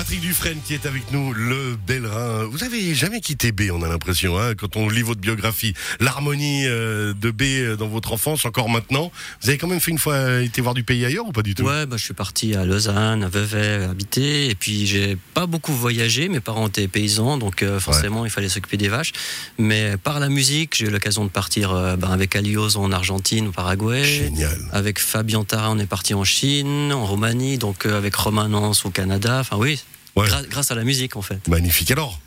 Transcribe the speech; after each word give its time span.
Patrick 0.00 0.22
Dufresne 0.22 0.56
qui 0.64 0.72
est 0.72 0.86
avec 0.86 1.12
nous, 1.12 1.34
le 1.34 1.76
Bellerin. 1.86 2.46
Vous 2.50 2.64
avez 2.64 2.94
jamais 2.94 3.20
quitté 3.20 3.52
B, 3.52 3.64
on 3.70 3.82
a 3.82 3.88
l'impression, 3.88 4.38
hein, 4.38 4.54
quand 4.54 4.76
on 4.76 4.88
lit 4.88 5.02
votre 5.02 5.20
biographie. 5.20 5.74
L'harmonie 6.00 6.62
euh, 6.64 7.12
de 7.12 7.30
B 7.30 7.42
euh, 7.42 7.76
dans 7.76 7.86
votre 7.86 8.14
enfance, 8.14 8.46
encore 8.46 8.70
maintenant. 8.70 9.12
Vous 9.42 9.50
avez 9.50 9.58
quand 9.58 9.68
même 9.68 9.78
fait 9.78 9.90
une 9.90 9.98
fois 9.98 10.14
euh, 10.14 10.42
été 10.42 10.62
voir 10.62 10.72
du 10.72 10.84
pays 10.84 11.04
ailleurs 11.04 11.26
ou 11.26 11.32
pas 11.32 11.42
du 11.42 11.54
tout? 11.54 11.64
Ouais, 11.64 11.84
bah, 11.84 11.98
je 11.98 12.04
suis 12.04 12.14
parti 12.14 12.54
à 12.54 12.64
Lausanne, 12.64 13.22
à 13.22 13.28
Vevey, 13.28 13.84
habiter. 13.84 14.48
Et 14.48 14.54
puis, 14.54 14.86
j'ai 14.86 15.18
pas 15.34 15.44
beaucoup 15.44 15.74
voyagé. 15.74 16.30
Mes 16.30 16.40
parents 16.40 16.68
étaient 16.68 16.88
paysans, 16.88 17.36
donc 17.36 17.62
euh, 17.62 17.78
forcément, 17.78 18.24
il 18.24 18.30
fallait 18.30 18.48
s'occuper 18.48 18.78
des 18.78 18.88
vaches. 18.88 19.12
Mais 19.58 19.98
par 19.98 20.18
la 20.18 20.30
musique, 20.30 20.76
j'ai 20.78 20.86
eu 20.86 20.90
l'occasion 20.90 21.26
de 21.26 21.30
partir 21.30 21.74
bah, 21.98 22.08
avec 22.10 22.34
Alios 22.36 22.78
en 22.78 22.90
Argentine, 22.90 23.48
au 23.48 23.52
Paraguay. 23.52 24.02
Génial. 24.02 24.58
Avec 24.72 24.98
Fabien 24.98 25.44
Tara, 25.44 25.70
on 25.70 25.78
est 25.78 25.84
parti 25.84 26.14
en 26.14 26.24
Chine, 26.24 26.90
en 26.90 27.04
Roumanie, 27.04 27.58
donc 27.58 27.84
avec 27.84 28.14
Romain 28.14 28.48
Nance 28.48 28.86
au 28.86 28.90
Canada. 28.90 29.40
Enfin, 29.40 29.58
oui, 29.58 29.78
Ouais. 30.16 30.28
gra- 30.28 30.46
grâce 30.48 30.70
à 30.70 30.74
la 30.74 30.84
musique, 30.84 31.16
en 31.16 31.22
fait. 31.22 31.46
Magnifique. 31.48 31.90
Alors, 31.90 32.20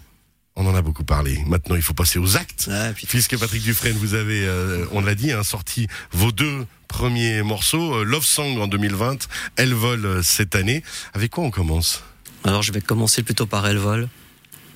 on 0.55 0.65
en 0.67 0.75
a 0.75 0.81
beaucoup 0.81 1.03
parlé. 1.03 1.43
Maintenant, 1.47 1.75
il 1.75 1.81
faut 1.81 1.93
passer 1.93 2.19
aux 2.19 2.37
actes. 2.37 2.69
Puisque 3.07 3.37
Patrick 3.37 3.63
Dufresne, 3.63 3.97
vous 3.97 4.13
avez, 4.13 4.45
euh, 4.45 4.85
on 4.91 5.01
l'a 5.01 5.15
dit, 5.15 5.31
hein, 5.31 5.43
sorti 5.43 5.87
vos 6.11 6.31
deux 6.31 6.65
premiers 6.87 7.41
morceaux, 7.41 7.95
euh, 7.95 8.03
Love 8.03 8.23
Song 8.25 8.59
en 8.59 8.67
2020, 8.67 9.27
Elle 9.55 9.73
vole 9.73 10.05
euh, 10.05 10.21
cette 10.23 10.55
année. 10.55 10.83
Avec 11.13 11.31
quoi 11.31 11.43
on 11.43 11.51
commence? 11.51 12.03
Alors, 12.43 12.61
je 12.61 12.71
vais 12.71 12.81
commencer 12.81 13.23
plutôt 13.23 13.45
par 13.47 13.65
Elle 13.67 13.77
vole. 13.77 14.07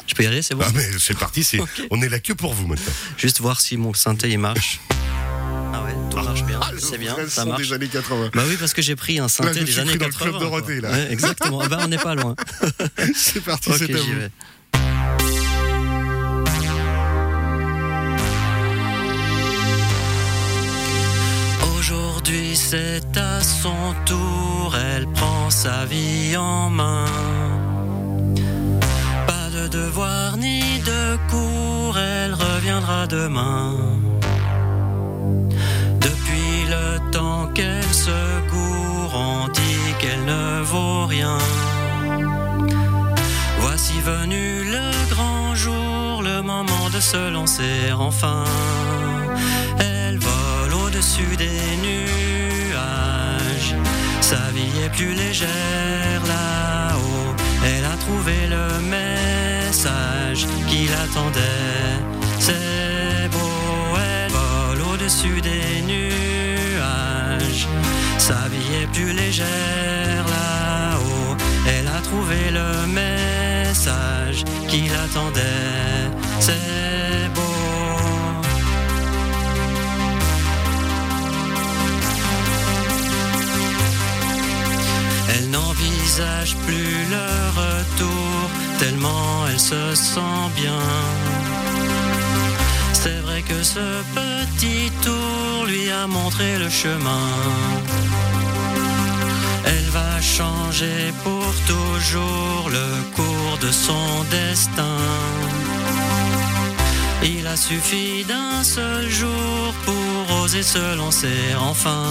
Je 0.07 0.15
peux 0.15 0.23
y 0.23 0.25
aller, 0.27 0.41
c'est 0.41 0.55
bon? 0.55 0.63
Ah 0.65 0.71
mais 0.73 0.87
c'est 0.99 1.17
parti, 1.17 1.43
c'est, 1.43 1.59
on 1.91 2.01
est 2.01 2.09
là 2.09 2.19
que 2.19 2.31
pour 2.33 2.53
vous 2.53 2.65
maintenant. 2.65 2.93
Juste 3.17 3.41
voir 3.41 3.59
si 3.59 3.75
mon 3.77 3.93
synthé 3.93 4.29
il 4.29 4.39
marche. 4.39 4.79
Ah 6.49 6.59
marche 6.59 6.73
bien. 6.73 6.79
c'est 6.79 6.97
bien, 6.97 7.15
ça 7.27 7.45
marche. 7.45 7.67
des 7.67 7.73
années 7.73 7.87
80. 7.87 8.29
Bah 8.33 8.43
oui, 8.47 8.55
parce 8.59 8.73
que 8.73 8.81
j'ai 8.81 8.95
pris 8.95 9.19
un 9.19 9.23
Là, 9.23 9.29
synthé 9.29 9.61
me 9.61 9.65
des 9.65 9.79
années 9.79 9.89
cru 9.89 9.99
dans 9.99 10.05
le 10.07 10.11
80. 10.11 10.29
Club 10.29 10.41
Dorothée, 10.41 10.81
là. 10.81 10.91
Ouais, 10.91 11.07
exactement. 11.11 11.61
Ah 11.63 11.67
bah, 11.69 11.79
on 11.81 11.87
n'est 11.87 11.97
pas 11.97 12.15
loin. 12.15 12.35
c'est 13.15 13.43
parti, 13.43 13.69
ok, 13.69 13.77
c'est 13.77 13.93
à 13.93 13.97
vous. 13.97 14.19
vais. 14.19 14.31
Aujourd'hui 21.79 22.55
c'est 22.55 23.17
à 23.17 23.41
son 23.41 23.95
tour, 24.05 24.75
elle 24.75 25.07
prend 25.13 25.49
sa 25.49 25.85
vie 25.85 26.35
en 26.35 26.69
main. 26.69 27.05
Pas 29.25 29.49
de 29.55 29.67
devoir 29.69 30.35
ni 30.35 30.79
de 30.79 31.17
cours, 31.29 31.97
elle 31.97 32.33
reviendra 32.33 33.07
demain. 33.07 33.75
Qu'elle 38.07 38.13
se 38.13 38.49
court, 38.49 39.13
on 39.13 39.47
dit 39.49 39.93
qu'elle 39.99 40.25
ne 40.25 40.61
vaut 40.61 41.05
rien. 41.05 41.37
Voici 43.59 43.99
venu 44.01 44.63
le 44.63 45.09
grand 45.09 45.55
jour, 45.55 46.21
le 46.23 46.41
moment 46.41 46.89
de 46.93 46.99
se 46.99 47.29
lancer 47.29 47.91
enfin. 47.97 48.43
Elle 49.79 50.17
vole 50.19 50.73
au-dessus 50.85 51.35
des 51.37 51.61
nuages. 51.87 53.75
Sa 54.21 54.51
vie 54.53 54.83
est 54.83 54.89
plus 54.89 55.13
légère 55.13 56.21
là-haut. 56.27 57.35
Elle 57.65 57.85
a 57.85 57.97
trouvé 57.97 58.47
le 58.47 58.79
message 58.81 60.47
qui 60.69 60.87
l'attendait. 60.87 61.96
Là-haut. 69.43 71.35
Elle 71.67 71.87
a 71.87 72.01
trouvé 72.01 72.49
le 72.51 72.87
message 72.87 74.43
qui 74.67 74.89
l'attendait. 74.89 76.11
C'est 76.39 77.29
beau. 77.35 77.41
Elle 85.33 85.49
n'envisage 85.49 86.55
plus 86.65 86.95
le 87.15 87.27
retour, 87.61 88.49
tellement 88.79 89.47
elle 89.51 89.59
se 89.59 89.95
sent 89.95 90.45
bien. 90.55 90.81
C'est 92.93 93.21
vrai 93.21 93.41
que 93.41 93.63
ce 93.63 94.03
petit 94.15 94.91
tour 95.03 95.65
lui 95.67 95.89
a 95.91 96.07
montré 96.07 96.57
le 96.57 96.69
chemin. 96.69 97.29
Changer 100.37 101.11
pour 101.23 101.51
toujours 101.65 102.69
le 102.69 102.89
cours 103.15 103.57
de 103.59 103.71
son 103.71 104.23
destin. 104.29 104.99
Il 107.23 107.47
a 107.47 107.57
suffi 107.57 108.23
d'un 108.23 108.63
seul 108.63 109.09
jour 109.09 109.73
pour 109.83 110.43
oser 110.43 110.61
se 110.61 110.95
lancer 110.95 111.55
enfin. 111.59 112.05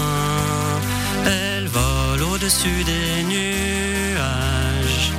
Elle 1.25 1.69
vole 1.69 2.23
au-dessus 2.33 2.83
des 2.85 3.23
nuages. 3.33 5.13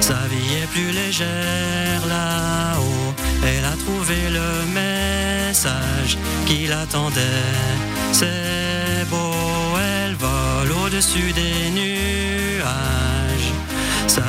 Sa 0.00 0.20
vie 0.30 0.54
est 0.62 0.66
plus 0.68 0.90
légère 0.90 2.00
là-haut. 2.08 3.12
Elle 3.46 3.66
a 3.66 3.76
trouvé 3.84 4.16
le 4.38 4.50
message 4.72 6.16
qui 6.46 6.66
l'attendait. 6.66 7.44
C'est 8.12 9.04
beau, 9.10 9.34
elle 9.78 10.14
vole 10.14 10.72
au-dessus 10.86 11.32
des 11.34 11.70
nuages. 11.78 11.93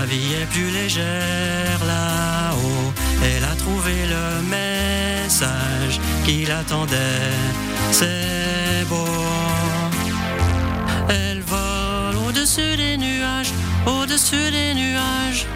Sa 0.06 0.12
vie 0.12 0.34
est 0.40 0.46
plus 0.46 0.70
légère 0.70 1.80
là-haut. 1.84 2.94
Elle 3.24 3.44
a 3.44 3.56
trouvé 3.56 4.06
le 4.06 4.44
message 4.44 6.00
qui 6.24 6.46
l'attendait. 6.46 7.34
C'est 7.92 8.86
beau. 8.88 9.08
Elle 11.10 11.42
vole 11.42 12.18
au-dessus 12.28 12.78
des 12.78 12.98
nuages, 12.98 13.52
au-dessus 13.88 14.52
des 14.52 14.76
nuages. 14.76 15.48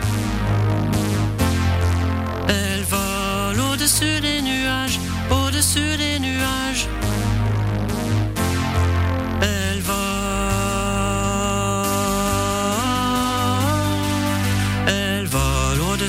Elle 2.47 2.83
vole 2.95 3.59
au-dessus 3.71 4.19
des 4.19 4.41
nuages, 4.41 4.99
au-dessus 5.29 5.95
des 5.97 6.17
nuages. 6.17 6.87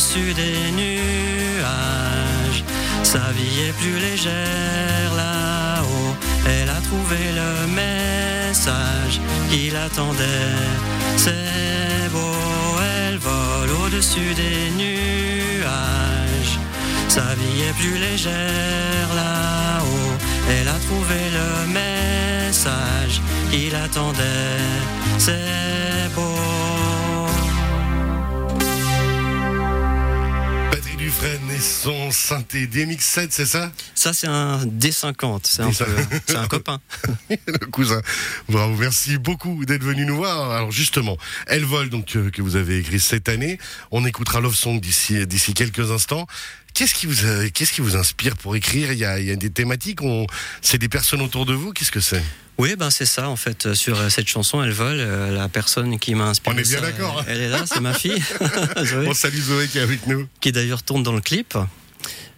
Au-dessus 0.01 0.33
des 0.33 0.73
nuages. 0.73 2.65
Sa 3.03 3.33
vie 3.37 3.69
est 3.69 3.73
plus 3.81 3.99
légère 3.99 5.13
là-haut. 5.15 6.15
Elle 6.47 6.71
a 6.71 6.81
trouvé 6.89 7.19
le 7.41 7.67
message 7.67 9.21
qui 9.51 9.69
l'attendait. 9.69 10.57
C'est 11.17 12.09
beau, 12.13 12.81
elle 12.81 13.19
vole 13.19 13.73
au-dessus 13.85 14.33
des 14.35 14.71
nuages. 14.83 16.59
Sa 17.09 17.35
vie 17.35 17.61
est 17.69 17.77
plus 17.81 17.99
légère 17.99 19.09
là-haut. 19.15 20.15
Elle 20.51 20.69
a 20.69 20.79
trouvé 20.89 21.21
le 21.39 21.51
message 21.81 23.21
qui 23.51 23.69
l'attendait. 23.69 24.65
C'est 25.19 26.09
beau. 26.15 26.60
Dufresne 31.11 31.51
et 31.51 31.59
son 31.59 32.13
synthé 32.13 32.69
DMX7, 32.69 33.27
c'est 33.31 33.45
ça? 33.45 33.73
Ça, 33.97 34.13
c'est 34.13 34.29
un 34.29 34.65
D50. 34.65 35.41
C'est 35.43 35.61
un, 35.63 35.71
D50. 35.71 35.85
peu- 36.09 36.21
c'est 36.25 36.37
un 36.37 36.47
copain. 36.47 36.81
le 37.49 37.67
cousin. 37.67 38.01
Bravo, 38.49 38.77
merci 38.77 39.19
beaucoup 39.19 39.65
d'être 39.65 39.83
venu 39.83 40.07
nous 40.07 40.15
voir. 40.15 40.53
Alors 40.53 40.71
justement, 40.71 41.17
Elle 41.49 41.65
vole 41.65 41.91
donc 41.91 42.15
euh, 42.15 42.31
que 42.31 42.43
vous 42.43 42.55
avez 42.55 42.79
écrit 42.79 43.01
cette 43.01 43.29
année. 43.29 43.59
On 43.91 44.05
écoutera 44.07 44.41
Love 44.41 44.55
Song 44.55 44.79
d'ici 44.81 45.27
d'ici 45.27 45.53
quelques 45.53 45.91
instants. 45.91 46.29
Qu'est-ce 46.75 46.95
qui 46.95 47.07
vous 47.07 47.25
euh, 47.25 47.49
qu'est-ce 47.53 47.73
qui 47.73 47.81
vous 47.81 47.97
inspire 47.97 48.37
pour 48.37 48.57
écrire? 48.57 48.93
Il 48.93 48.99
y 48.99 49.05
a, 49.05 49.19
il 49.19 49.27
y 49.27 49.31
a 49.31 49.37
des 49.37 49.51
thématiques. 49.51 50.03
On, 50.03 50.27
c'est 50.63 50.79
des 50.79 50.89
personnes 50.89 51.21
autour 51.23 51.47
de 51.47 51.53
vous. 51.55 51.73
Qu'est-ce 51.73 51.91
que 51.93 52.01
c'est? 52.01 52.23
Oui, 52.59 52.77
ben 52.77 52.91
c'est 52.91 53.07
ça 53.07 53.29
en 53.29 53.37
fait. 53.37 53.67
euh, 53.67 53.75
Sur 53.75 53.99
euh, 53.99 54.09
cette 54.11 54.29
chanson, 54.29 54.63
elle 54.63 54.73
vole. 54.73 54.97
euh, 55.01 55.31
La 55.35 55.49
personne 55.49 55.99
qui 55.99 56.15
m'a 56.15 56.25
inspiré. 56.27 56.55
On 56.55 56.59
est 56.59 56.63
bien 56.69 56.81
d'accord. 56.81 57.25
Elle 57.27 57.41
est 57.41 57.49
là, 57.49 57.65
c'est 57.67 57.81
ma 57.81 57.95
fille, 57.95 58.23
Zoé, 58.85 59.07
On 59.09 59.15
salue 59.15 59.41
Zoé 59.41 59.67
qui 59.69 59.79
est 59.79 59.83
avec 59.83 60.07
nous. 60.07 60.29
qui 60.41 60.53
d'ailleurs 60.53 60.83
tourne 60.83 61.03
dans 61.03 61.13
le 61.15 61.21
clip. 61.23 61.57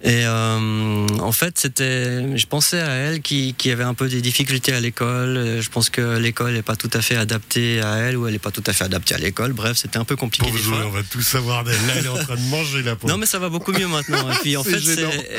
Et 0.05 0.27
euh, 0.27 1.07
en 1.21 1.31
fait, 1.31 1.59
c'était, 1.61 2.37
je 2.37 2.47
pensais 2.47 2.81
à 2.81 2.91
elle 2.91 3.21
qui, 3.23 3.55
qui 3.57 3.71
avait 3.71 3.85
un 3.85 3.95
peu 3.95 4.09
des 4.09 4.21
difficultés 4.21 4.73
à 4.73 4.81
l'école. 4.81 5.37
Euh, 5.37 5.63
Je 5.63 5.69
pense 5.71 5.91
que 5.91 6.19
l'école 6.19 6.55
n'est 6.55 6.63
pas 6.63 6.75
tout 6.75 6.91
à 6.93 7.01
fait 7.01 7.15
adaptée 7.17 7.81
à 7.81 7.99
elle 7.99 8.17
ou 8.17 8.27
elle 8.27 8.33
n'est 8.33 8.41
pas 8.41 8.51
tout 8.51 8.65
à 8.67 8.73
fait 8.73 8.83
adaptée 8.85 9.15
à 9.15 9.19
l'école. 9.19 9.53
Bref, 9.53 9.77
c'était 9.77 9.99
un 9.99 10.05
peu 10.05 10.17
compliqué. 10.17 10.51
Fois. 10.51 10.87
on 10.87 10.91
va 10.91 11.03
tout 11.05 11.23
savoir 11.23 11.63
d'elle. 11.63 11.77
Là, 11.87 11.93
elle 11.99 12.07
est 12.07 12.09
en 12.09 12.19
train 12.19 12.35
de 12.35 12.49
manger 12.51 12.83
la 12.83 12.97
pauvre. 12.97 13.13
Non, 13.13 13.19
mais 13.19 13.27
ça 13.27 13.39
va 13.39 13.49
beaucoup 13.49 13.71
mieux 13.73 13.87
maintenant. 13.87 14.29
Et 14.33 14.35
puis 14.43 14.57
en 14.57 14.65
fait, 14.65 14.81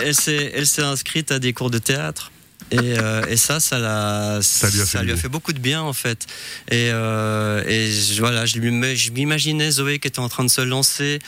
elle 0.05 0.15
s'est, 0.15 0.53
elle 0.55 0.67
s'est 0.67 0.81
inscrite 0.81 1.33
à 1.33 1.39
des 1.39 1.51
cours 1.51 1.69
de 1.69 1.77
théâtre. 1.79 2.31
et, 2.71 2.77
euh, 2.79 3.25
et 3.27 3.35
ça, 3.35 3.59
ça, 3.59 3.79
l'a, 3.79 4.39
Ça 4.41 4.69
lui 4.69 4.79
a 4.79 4.85
fait 4.85 5.03
lui 5.03 5.11
a 5.11 5.15
du 5.15 5.19
fait 5.21 5.27
beaucoup 5.27 5.51
de 5.51 5.59
bien 5.59 5.81
en 5.81 5.91
fait. 5.93 6.25
Et, 6.71 6.87
euh, 6.89 7.61
et 7.67 7.91
je- 7.91 8.19
voilà, 8.21 8.45
je 8.45 8.59
m'imaginais 9.11 9.71
Zoé 9.71 9.99
qui 9.99 10.07
était 10.07 10.19
en 10.19 10.29
train 10.29 10.45
de 10.45 10.49
se 10.49 10.61
lancer 10.61 11.19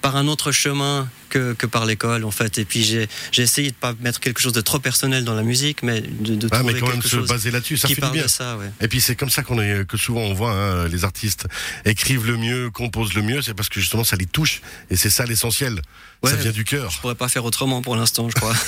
par 0.00 0.16
un 0.16 0.26
autre 0.26 0.52
chemin 0.52 1.08
que, 1.30 1.52
que 1.54 1.66
par 1.66 1.86
l'école 1.86 2.24
en 2.24 2.30
fait. 2.30 2.58
Et 2.58 2.64
puis 2.64 2.82
j'ai, 2.84 3.08
essayé 3.42 3.70
de 3.70 3.74
pas 3.76 3.94
mettre 4.00 4.20
quelque 4.20 4.40
chose 4.40 4.52
de 4.52 4.60
trop 4.60 4.78
personnel 4.78 5.24
dans 5.24 5.34
la 5.34 5.42
musique, 5.42 5.82
mais 5.82 6.00
de, 6.00 6.34
de 6.34 6.48
Ah, 6.50 6.58
trouver 6.58 6.74
mais 6.74 6.80
quand 6.80 6.86
même 6.86 6.96
quelque 6.96 7.08
se 7.08 7.16
chose 7.16 7.28
baser 7.28 7.50
là-dessus, 7.50 7.76
ça 7.76 7.88
qui 7.88 7.94
fait 7.94 8.00
parle 8.00 8.12
bien. 8.14 8.22
de 8.24 8.28
ça. 8.28 8.56
Ouais. 8.56 8.70
Et 8.80 8.88
puis 8.88 9.00
c'est 9.00 9.16
comme 9.16 9.30
ça 9.30 9.42
qu'on 9.42 9.60
est 9.60 9.86
que 9.88 9.96
souvent 9.96 10.20
on 10.20 10.34
voit 10.34 10.52
hein, 10.52 10.88
les 10.88 11.04
artistes 11.04 11.46
écrivent 11.84 12.26
le 12.26 12.36
mieux, 12.36 12.70
composent 12.70 13.14
le 13.14 13.22
mieux, 13.22 13.42
c'est 13.42 13.54
parce 13.54 13.68
que 13.68 13.80
justement 13.80 14.04
ça 14.04 14.16
les 14.16 14.26
touche 14.26 14.60
et 14.90 14.96
c'est 14.96 15.10
ça 15.10 15.26
l'essentiel. 15.26 15.80
ça 16.24 16.36
vient 16.36 16.52
du 16.52 16.64
cœur. 16.64 16.90
Je 16.90 17.00
pourrais 17.00 17.14
pas 17.14 17.28
faire 17.28 17.44
autrement 17.44 17.82
pour 17.82 17.96
l'instant, 17.96 18.28
je 18.28 18.34
crois. 18.34 18.54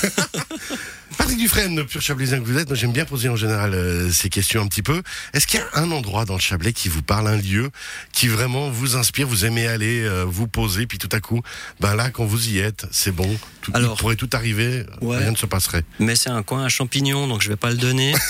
Patrick 1.19 1.39
Dufresne, 1.39 1.85
pur 1.87 2.03
Chablaisien 2.03 2.41
que 2.41 2.45
vous 2.45 2.59
êtes, 2.59 2.75
j'aime 2.75 2.93
bien 2.93 3.05
poser 3.05 3.29
en 3.29 3.37
général 3.37 3.73
euh, 3.75 4.11
ces 4.13 4.29
questions 4.29 4.61
un 4.61 4.67
petit 4.67 4.83
peu. 4.83 5.03
Est-ce 5.33 5.47
qu'il 5.47 5.61
y 5.61 5.63
a 5.63 5.81
un 5.81 5.91
endroit 5.91 6.25
dans 6.25 6.35
le 6.35 6.41
Chablais 6.41 6.73
qui 6.73 6.89
vous 6.89 7.03
parle, 7.03 7.29
un 7.29 7.37
lieu 7.37 7.71
qui 8.13 8.29
vraiment 8.29 8.69
vous 8.71 8.97
inspire, 8.97 9.27
vous 9.27 9.45
aimez 9.45 9.67
aller 9.67 10.03
euh, 10.03 10.25
vous 10.27 10.47
poser, 10.49 10.87
puis 10.87 10.99
tout 10.99 11.06
à 11.13 11.21
coup, 11.21 11.41
ben 11.81 11.95
là 11.95 12.11
quand 12.11 12.25
vous 12.25 12.49
y 12.49 12.59
êtes, 12.59 12.87
c'est 12.91 13.13
bon, 13.13 13.29
tout, 13.63 13.71
il 13.73 13.77
Alors, 13.77 13.97
pourrait 13.97 14.17
tout 14.17 14.31
arriver, 14.33 14.85
ouais. 15.01 15.19
rien 15.19 15.31
ne 15.31 15.37
se 15.37 15.47
passerait. 15.47 15.85
mais 15.99 16.17
c'est 16.17 16.31
un 16.31 16.43
coin 16.43 16.65
à 16.65 16.69
champignons, 16.69 17.27
donc 17.27 17.43
je 17.43 17.49
vais 17.49 17.57
pas 17.57 17.71
le 17.71 17.77
donner. 17.77 18.15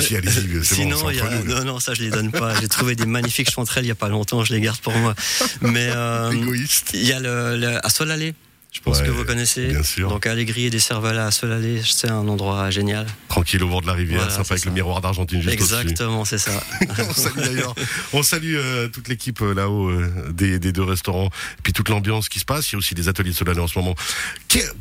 Si, 0.00 0.14
bon, 0.16 0.62
Sinon, 0.64 1.10
y 1.10 1.20
a- 1.20 1.30
nous, 1.30 1.44
non, 1.54 1.64
non, 1.64 1.80
ça 1.80 1.94
je 1.94 2.02
les 2.02 2.10
donne 2.10 2.30
pas. 2.32 2.60
J'ai 2.60 2.68
trouvé 2.68 2.94
des 2.96 3.06
magnifiques 3.06 3.50
chanterelles 3.50 3.84
il 3.84 3.88
y 3.88 3.92
a 3.92 3.94
pas 3.94 4.08
longtemps, 4.08 4.44
je 4.44 4.52
les 4.52 4.60
garde 4.60 4.78
pour 4.80 4.92
moi. 4.96 5.14
Mais 5.60 5.88
euh, 5.94 6.30
Égoïste. 6.32 6.90
il 6.94 7.04
y 7.04 7.12
a 7.12 7.20
le, 7.20 7.56
le- 7.56 7.84
à 7.84 7.88
Solalé. 7.90 8.34
Je 8.70 8.80
pense 8.80 8.98
Ouais, 9.00 9.06
que 9.06 9.10
vous 9.10 9.24
connaissez. 9.24 9.68
bien 9.68 9.82
sûr. 9.82 10.10
Donc 10.10 10.26
à 10.26 10.32
Allégris 10.32 10.66
et 10.66 10.70
des 10.70 10.78
Cervelas 10.78 11.26
à 11.26 11.30
Solalé, 11.30 11.80
c'est 11.84 12.10
un 12.10 12.28
endroit 12.28 12.68
génial. 12.70 13.06
Tranquille 13.28 13.62
au 13.62 13.68
bord 13.68 13.80
de 13.80 13.86
la 13.86 13.94
rivière, 13.94 14.18
Voilà, 14.20 14.34
sympa 14.34 14.54
avec 14.54 14.66
le 14.66 14.72
miroir 14.72 15.00
d'Argentine 15.00 15.40
juste. 15.40 15.52
Exactement, 15.54 16.24
c'est 16.26 16.36
ça. 16.38 16.52
on 16.98 17.12
salue 17.14 17.38
d'ailleurs, 17.38 17.74
on 18.12 18.22
salue 18.22 18.54
euh, 18.56 18.88
toute 18.88 19.08
l'équipe 19.08 19.40
euh, 19.40 19.54
là-haut 19.54 19.88
euh, 19.88 20.30
des, 20.32 20.58
des 20.58 20.72
deux 20.72 20.82
restaurants, 20.82 21.28
et 21.28 21.62
puis 21.62 21.72
toute 21.72 21.88
l'ambiance 21.88 22.28
qui 22.28 22.40
se 22.40 22.44
passe. 22.44 22.70
Il 22.70 22.74
y 22.74 22.76
a 22.76 22.78
aussi 22.78 22.94
des 22.94 23.08
ateliers 23.08 23.30
de 23.30 23.34
Solanais 23.36 23.60
en 23.60 23.68
ce 23.68 23.78
moment. 23.78 23.94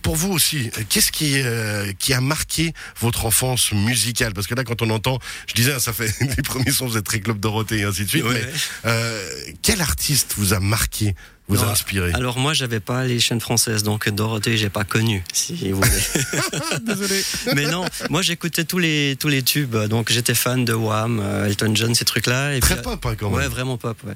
Pour 0.01 0.15
vous 0.15 0.31
aussi, 0.31 0.69
qu'est-ce 0.89 1.11
qui, 1.11 1.33
euh, 1.43 1.91
qui 1.99 2.13
a 2.13 2.21
marqué 2.21 2.73
votre 3.01 3.25
enfance 3.25 3.71
musicale? 3.73 4.33
Parce 4.33 4.47
que 4.47 4.55
là, 4.55 4.63
quand 4.63 4.81
on 4.81 4.89
entend, 4.89 5.19
je 5.47 5.53
disais, 5.53 5.73
hein, 5.73 5.79
ça 5.79 5.93
fait 5.93 6.13
les 6.37 6.43
premiers 6.43 6.71
sons, 6.71 6.87
vous 6.87 6.97
êtes 6.97 7.05
très 7.05 7.19
Club 7.19 7.39
Dorothée 7.39 7.79
et 7.79 7.83
ainsi 7.83 8.03
de 8.05 8.09
suite. 8.09 8.23
Ouais, 8.23 8.33
mais 8.33 8.39
ouais. 8.45 8.53
euh, 8.85 9.29
quel 9.61 9.81
artiste 9.81 10.33
vous 10.37 10.53
a 10.53 10.59
marqué, 10.59 11.15
vous 11.49 11.61
a 11.63 11.67
inspiré? 11.67 12.11
Alors 12.13 12.39
moi, 12.39 12.53
j'avais 12.53 12.79
pas 12.79 13.03
les 13.05 13.19
chaînes 13.19 13.41
françaises, 13.41 13.83
donc 13.83 14.07
Dorothée, 14.09 14.55
j'ai 14.57 14.69
pas 14.69 14.83
connu, 14.85 15.23
si 15.33 15.71
vous 15.71 15.81
voulez. 15.81 16.01
Désolé. 16.81 17.21
Mais 17.55 17.65
non, 17.67 17.85
moi 18.09 18.21
j'écoutais 18.21 18.63
tous 18.63 18.79
les 18.79 19.15
tous 19.19 19.27
les 19.29 19.43
tubes, 19.43 19.75
donc 19.87 20.11
j'étais 20.11 20.33
fan 20.35 20.63
de 20.65 20.73
Wham, 20.73 21.19
euh, 21.21 21.45
Elton 21.47 21.73
John, 21.75 21.93
ces 21.95 22.05
trucs-là. 22.05 22.55
Et 22.55 22.59
Très 22.59 22.75
puis, 22.75 22.83
pop 22.83 23.05
hein, 23.05 23.15
quand 23.17 23.29
Ouais, 23.29 23.43
même. 23.43 23.51
vraiment 23.51 23.77
pop, 23.77 23.97
ouais. 24.05 24.13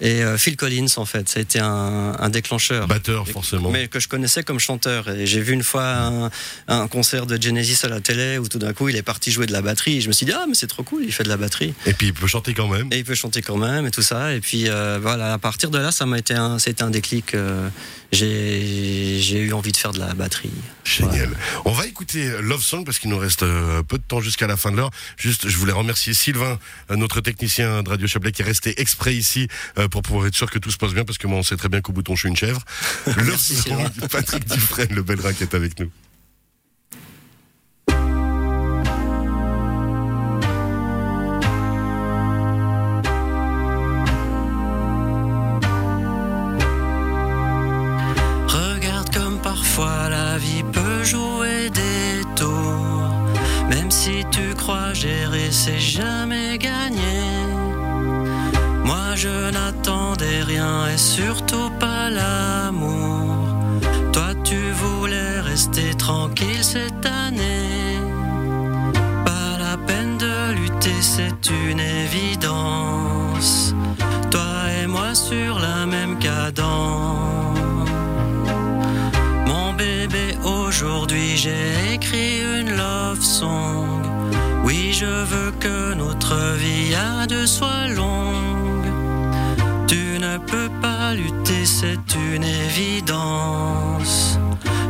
Et 0.00 0.22
euh, 0.22 0.36
Phil 0.38 0.56
Collins, 0.56 0.86
en 0.96 1.04
fait, 1.06 1.28
ça 1.28 1.38
a 1.38 1.42
été 1.42 1.58
un, 1.58 2.16
un 2.18 2.28
déclencheur. 2.28 2.86
Batteur 2.86 3.26
forcément. 3.28 3.70
Mais 3.70 3.88
que 3.88 4.00
je 4.00 4.08
connaissais 4.08 4.42
comme 4.42 4.58
chanteur. 4.58 4.89
Et 5.08 5.26
j'ai 5.26 5.40
vu 5.40 5.52
une 5.52 5.62
fois 5.62 5.84
un, 5.84 6.30
un 6.68 6.88
concert 6.88 7.26
de 7.26 7.40
Genesis 7.40 7.78
à 7.84 7.88
la 7.88 8.00
télé 8.00 8.38
où 8.38 8.48
tout 8.48 8.58
d'un 8.58 8.72
coup 8.72 8.88
il 8.88 8.96
est 8.96 9.02
parti 9.02 9.30
jouer 9.30 9.46
de 9.46 9.52
la 9.52 9.62
batterie. 9.62 9.98
Et 9.98 10.00
je 10.00 10.08
me 10.08 10.12
suis 10.12 10.26
dit, 10.26 10.32
ah, 10.32 10.44
mais 10.48 10.54
c'est 10.54 10.66
trop 10.66 10.82
cool, 10.82 11.04
il 11.04 11.12
fait 11.12 11.24
de 11.24 11.28
la 11.28 11.36
batterie. 11.36 11.74
Et 11.86 11.92
puis 11.92 12.08
il 12.08 12.14
peut 12.14 12.26
chanter 12.26 12.54
quand 12.54 12.68
même. 12.68 12.88
Et 12.90 12.98
il 12.98 13.04
peut 13.04 13.14
chanter 13.14 13.42
quand 13.42 13.56
même 13.56 13.86
et 13.86 13.90
tout 13.90 14.02
ça. 14.02 14.34
Et 14.34 14.40
puis 14.40 14.68
euh, 14.68 14.98
voilà, 15.00 15.32
à 15.32 15.38
partir 15.38 15.70
de 15.70 15.78
là, 15.78 15.90
ça 15.92 16.06
m'a 16.06 16.18
été 16.18 16.34
un, 16.34 16.58
c'était 16.58 16.82
un 16.82 16.90
déclic. 16.90 17.34
euh, 17.34 17.68
j'ai, 18.12 19.38
eu 19.38 19.52
envie 19.52 19.70
de 19.70 19.76
faire 19.76 19.92
de 19.92 20.00
la 20.00 20.14
batterie. 20.14 20.50
Génial. 20.84 21.30
On 21.64 21.70
va 21.70 21.86
écouter 21.86 22.28
Love 22.42 22.62
Song 22.62 22.84
parce 22.84 22.98
qu'il 22.98 23.08
nous 23.10 23.18
reste 23.18 23.44
euh, 23.44 23.84
peu 23.84 23.98
de 23.98 24.02
temps 24.02 24.20
jusqu'à 24.20 24.48
la 24.48 24.56
fin 24.56 24.72
de 24.72 24.76
l'heure. 24.76 24.90
Juste, 25.16 25.48
je 25.48 25.56
voulais 25.56 25.72
remercier 25.72 26.12
Sylvain, 26.12 26.58
notre 26.90 27.20
technicien 27.20 27.84
de 27.84 27.88
Radio 27.88 28.08
Chablais, 28.08 28.32
qui 28.32 28.42
est 28.42 28.44
resté 28.44 28.80
exprès 28.80 29.14
ici 29.14 29.46
pour 29.92 30.02
pouvoir 30.02 30.26
être 30.26 30.34
sûr 30.34 30.50
que 30.50 30.58
tout 30.58 30.72
se 30.72 30.76
passe 30.76 30.92
bien 30.92 31.04
parce 31.04 31.18
que 31.18 31.28
moi, 31.28 31.38
on 31.38 31.42
sait 31.44 31.56
très 31.56 31.68
bien 31.68 31.80
qu'au 31.80 31.92
bouton, 31.92 32.16
je 32.16 32.20
suis 32.20 32.28
une 32.28 32.36
chèvre. 32.36 32.64
Love 33.16 33.38
Song. 33.38 33.88
Patrick 34.10 34.48
Dufresne, 34.48 34.79
le 34.88 35.32
qui 35.32 35.42
est 35.42 35.54
avec 35.54 35.78
nous. 35.78 35.90
Regarde 48.48 49.14
comme 49.14 49.38
parfois 49.42 50.08
la 50.08 50.38
vie 50.38 50.64
peut 50.72 51.04
jouer 51.04 51.70
des 51.70 52.24
tours. 52.36 53.14
Même 53.68 53.90
si 53.90 54.24
tu 54.30 54.54
crois 54.54 54.94
gérer, 54.94 55.50
c'est 55.50 55.78
jamais 55.78 56.58
gagné. 56.58 57.20
Moi 58.84 59.14
je 59.14 59.50
n'attendais 59.50 60.42
rien 60.42 60.88
et 60.88 60.98
surtout 60.98 61.70
pas 61.78 62.08
l'amour. 62.10 63.49
Tu 64.50 64.72
voulais 64.72 65.38
rester 65.42 65.94
tranquille 65.94 66.64
cette 66.64 67.06
année. 67.06 68.00
Pas 69.24 69.56
la 69.60 69.76
peine 69.76 70.18
de 70.18 70.52
lutter, 70.54 71.00
c'est 71.00 71.50
une 71.68 71.78
évidence. 71.78 73.76
Toi 74.32 74.50
et 74.82 74.88
moi 74.88 75.14
sur 75.14 75.60
la 75.60 75.86
même 75.86 76.18
cadence. 76.18 77.58
Mon 79.46 79.72
bébé, 79.74 80.36
aujourd'hui 80.42 81.36
j'ai 81.36 81.94
écrit 81.94 82.40
une 82.40 82.76
love 82.76 83.22
song. 83.22 84.02
Oui, 84.64 84.92
je 84.92 85.24
veux 85.30 85.52
que 85.60 85.94
notre 85.94 86.34
vie 86.56 86.92
à 86.96 87.24
deux 87.28 87.46
soit 87.46 87.86
longue. 87.86 88.90
Tu 89.86 90.18
ne 90.18 90.38
peux 90.38 90.70
pas 90.82 91.14
lutter, 91.14 91.49
c'est 91.80 92.14
une 92.14 92.44
évidence. 92.44 94.38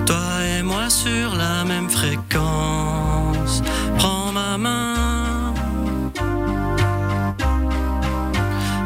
Toi 0.07 0.27
et 0.55 0.63
moi 0.63 0.91
sur 0.91 1.37
la 1.37 1.65
même 1.65 1.89
fréquence. 1.89 3.63
Prends 3.97 4.33
ma 4.33 4.59
main. 4.59 5.55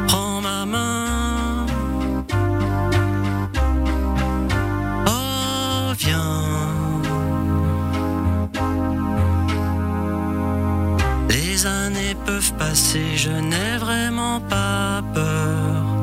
Prends 0.07 0.39
ma 0.41 0.65
main. 0.65 1.65
Oh, 5.07 5.93
viens. 5.97 6.43
Les 11.27 11.65
années 11.65 12.15
peuvent 12.27 12.53
passer, 12.59 13.17
je 13.17 13.31
n'ai 13.31 13.77
vraiment 13.79 14.39
pas 14.41 15.01
peur. 15.15 15.94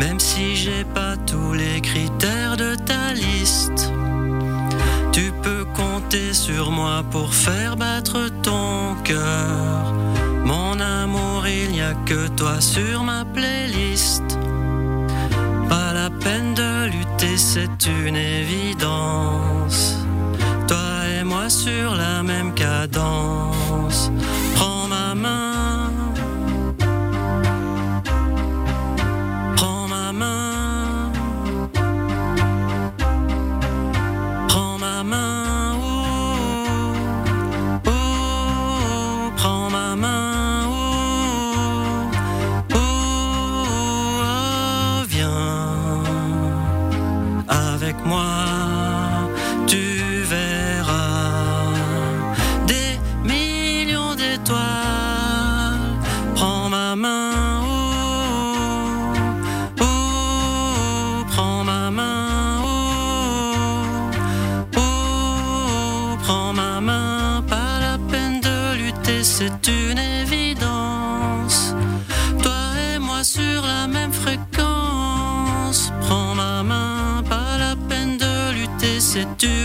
Même 0.00 0.18
si 0.18 0.56
j'ai 0.56 0.84
pas 0.94 1.14
tous 1.26 1.52
les 1.52 1.82
critères 1.82 2.56
de 2.56 2.74
ta 2.74 3.12
liste. 3.12 3.92
Tu 5.12 5.30
peux 5.42 5.66
compter 5.76 6.32
sur 6.32 6.70
moi 6.70 7.04
pour 7.10 7.34
faire 7.34 7.76
battre 7.76 8.30
ton 8.42 8.94
cœur. 9.04 9.92
Mon 10.42 10.80
amour, 10.80 11.46
il 11.46 11.72
n'y 11.72 11.82
a 11.82 11.92
que 12.06 12.28
toi 12.28 12.62
sur 12.62 13.04
ma 13.04 13.26
playlist. 13.26 14.24
Pas 15.68 15.92
la 15.92 16.08
peine 16.08 16.54
de 16.54 16.86
lutter, 16.86 17.36
c'est 17.36 17.78
une 18.06 18.16
évidence. 18.16 19.98
Toi 20.66 21.08
et 21.14 21.24
moi 21.24 21.50
sur 21.50 21.94
la 21.94 22.19
c'est 69.22 69.66
une 69.68 69.98
évidence. 69.98 71.74
Toi 72.42 72.62
et 72.94 72.98
moi 72.98 73.22
sur 73.24 73.62
la 73.62 73.86
même 73.86 74.12
fréquence. 74.12 75.92
Prends 76.02 76.34
ma 76.34 76.62
main, 76.62 77.22
pas 77.28 77.58
la 77.58 77.74
peine 77.88 78.16
de 78.18 78.52
lutter, 78.52 79.00
c'est 79.00 79.42
une 79.42 79.59